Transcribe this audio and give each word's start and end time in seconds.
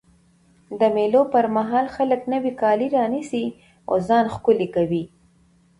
د 0.79 0.81
مېلو 0.95 1.21
پر 1.33 1.45
مهال 1.55 1.85
خلک 1.95 2.21
نوی 2.33 2.51
کالي 2.61 2.87
رانيسي 2.95 3.45
او 3.89 3.95
ځان 4.07 4.25
ښکلی 4.33 4.67
کوي. 4.75 5.03